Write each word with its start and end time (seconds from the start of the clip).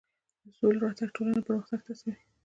د 0.43 0.45
سولې 0.57 0.77
راتګ 0.83 1.09
ټولنه 1.15 1.39
پرمختګ 1.47 1.79
ته 1.85 1.89
هڅوي. 1.97 2.13